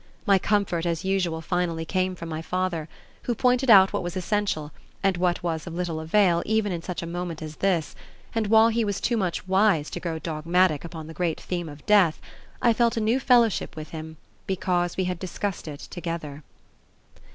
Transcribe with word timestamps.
My 0.25 0.39
comfort 0.39 0.87
as 0.87 1.05
usual 1.05 1.41
finally 1.41 1.85
came 1.85 2.15
from 2.15 2.27
my 2.27 2.41
father, 2.41 2.89
who 3.25 3.35
pointed 3.35 3.69
out 3.69 3.93
what 3.93 4.01
was 4.01 4.17
essential 4.17 4.71
and 5.03 5.15
what 5.15 5.43
was 5.43 5.67
of 5.67 5.75
little 5.75 5.99
avail 5.99 6.41
even 6.43 6.71
in 6.71 6.81
such 6.81 7.03
a 7.03 7.05
moment 7.05 7.39
as 7.43 7.57
this, 7.57 7.93
and 8.33 8.47
while 8.47 8.69
he 8.69 8.83
was 8.83 8.95
much 9.11 9.37
too 9.37 9.43
wise 9.45 9.91
to 9.91 9.99
grow 9.99 10.17
dogmatic 10.17 10.83
upon 10.83 11.05
the 11.05 11.13
great 11.13 11.39
theme 11.39 11.69
of 11.69 11.85
death, 11.85 12.19
I 12.63 12.73
felt 12.73 12.97
a 12.97 12.99
new 12.99 13.19
fellowship 13.19 13.75
with 13.75 13.89
him 13.89 14.17
because 14.47 14.97
we 14.97 15.03
had 15.03 15.19
discussed 15.19 15.67
it 15.67 15.81
together. 15.81 16.41